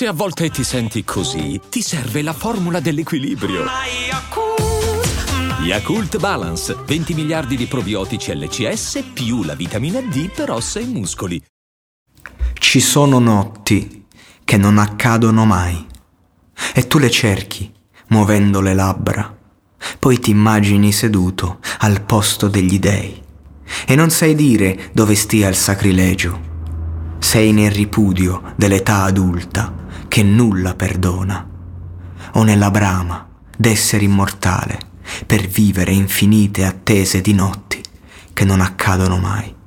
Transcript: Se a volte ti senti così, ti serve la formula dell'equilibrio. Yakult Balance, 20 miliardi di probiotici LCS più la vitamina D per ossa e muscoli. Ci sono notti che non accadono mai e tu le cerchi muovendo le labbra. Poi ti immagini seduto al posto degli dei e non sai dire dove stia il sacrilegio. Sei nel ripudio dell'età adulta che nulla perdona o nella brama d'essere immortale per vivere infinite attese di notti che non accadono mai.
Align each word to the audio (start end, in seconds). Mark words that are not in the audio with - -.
Se 0.00 0.06
a 0.06 0.14
volte 0.14 0.48
ti 0.48 0.64
senti 0.64 1.04
così, 1.04 1.60
ti 1.68 1.82
serve 1.82 2.22
la 2.22 2.32
formula 2.32 2.80
dell'equilibrio. 2.80 3.66
Yakult 5.62 6.16
Balance, 6.16 6.74
20 6.86 7.12
miliardi 7.12 7.54
di 7.54 7.66
probiotici 7.66 8.34
LCS 8.34 9.10
più 9.12 9.42
la 9.42 9.54
vitamina 9.54 10.00
D 10.00 10.30
per 10.30 10.52
ossa 10.52 10.80
e 10.80 10.86
muscoli. 10.86 11.44
Ci 12.54 12.80
sono 12.80 13.18
notti 13.18 14.06
che 14.42 14.56
non 14.56 14.78
accadono 14.78 15.44
mai 15.44 15.86
e 16.72 16.86
tu 16.86 16.96
le 16.96 17.10
cerchi 17.10 17.70
muovendo 18.06 18.62
le 18.62 18.72
labbra. 18.72 19.36
Poi 19.98 20.18
ti 20.18 20.30
immagini 20.30 20.92
seduto 20.92 21.58
al 21.80 22.00
posto 22.00 22.48
degli 22.48 22.78
dei 22.78 23.22
e 23.86 23.94
non 23.96 24.08
sai 24.08 24.34
dire 24.34 24.88
dove 24.94 25.14
stia 25.14 25.48
il 25.48 25.56
sacrilegio. 25.56 26.49
Sei 27.20 27.52
nel 27.52 27.70
ripudio 27.70 28.54
dell'età 28.56 29.02
adulta 29.02 29.72
che 30.08 30.22
nulla 30.24 30.74
perdona 30.74 31.46
o 32.32 32.42
nella 32.42 32.70
brama 32.70 33.28
d'essere 33.56 34.04
immortale 34.04 34.78
per 35.26 35.46
vivere 35.46 35.92
infinite 35.92 36.64
attese 36.64 37.20
di 37.20 37.34
notti 37.34 37.80
che 38.32 38.44
non 38.44 38.60
accadono 38.60 39.18
mai. 39.18 39.59